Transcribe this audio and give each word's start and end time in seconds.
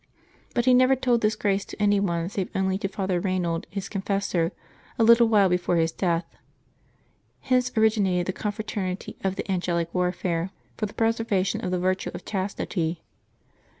But 0.55 0.65
he 0.65 0.73
never 0.73 0.95
told 0.95 1.21
this 1.21 1.35
grace 1.35 1.63
to 1.63 1.79
any 1.79 1.99
one 1.99 2.27
save 2.27 2.49
only 2.55 2.79
to 2.79 2.87
Father 2.87 3.21
Eaynald, 3.21 3.65
his 3.69 3.87
confessor, 3.87 4.51
a 4.97 5.03
little 5.03 5.27
while 5.27 5.47
before 5.47 5.75
his 5.75 5.91
death. 5.91 6.25
Hence 7.41 7.71
originated 7.77 8.25
the 8.25 8.33
Confraternity 8.33 9.15
of 9.23 9.35
the" 9.35 9.47
An 9.51 9.59
gelic 9.59 9.93
Warfare," 9.93 10.49
for 10.75 10.87
the 10.87 10.95
preservation 10.95 11.63
of 11.63 11.69
the 11.69 11.77
virtue 11.77 12.09
of 12.15 12.25
chas 12.25 12.55
tity. 12.55 13.01